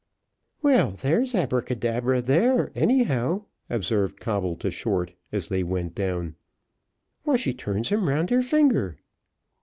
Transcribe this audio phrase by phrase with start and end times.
[0.63, 6.37] "Well, there's Abacadabra there, anyhow," observed Coble to Short, as they went down.
[7.21, 8.97] "Why she turns him round her finger."